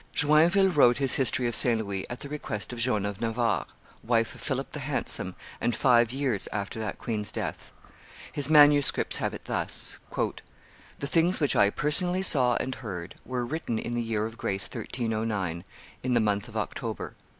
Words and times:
Joinville 0.15 0.71
wrote 0.75 0.97
his 0.97 1.13
History 1.13 1.45
of 1.45 1.53
St. 1.55 1.79
Louis 1.79 2.07
at 2.09 2.21
the 2.21 2.27
request 2.27 2.73
of 2.73 2.79
Joan 2.79 3.05
of 3.05 3.21
Navarre, 3.21 3.67
wife 4.03 4.33
of 4.33 4.41
Philip 4.41 4.71
the 4.71 4.79
Handsome, 4.79 5.35
and 5.61 5.75
five 5.75 6.11
years 6.11 6.47
after 6.51 6.79
that 6.79 6.97
queen's 6.97 7.31
death; 7.31 7.71
his 8.31 8.49
manuscripts 8.49 9.17
have 9.17 9.35
it 9.35 9.45
thus: 9.45 9.99
"The 10.17 11.05
things 11.05 11.39
which 11.39 11.55
I 11.55 11.69
personally 11.69 12.23
saw 12.23 12.55
and 12.55 12.73
heard 12.73 13.13
were 13.27 13.45
written 13.45 13.77
in 13.77 13.93
the 13.93 14.01
year 14.01 14.25
of 14.25 14.39
grace 14.39 14.65
1309, 14.65 15.63
in 16.01 16.13
the 16.15 16.19
month 16.19 16.47
of 16.47 16.57
October." 16.57 17.13